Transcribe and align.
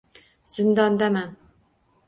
Zindondaman 0.53 1.23